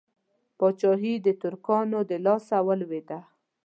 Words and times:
پاچهي 0.57 1.13
د 1.25 1.27
ترکانو 1.41 1.99
د 2.09 2.11
لاسه 2.25 2.57
ولوېده. 2.67 3.19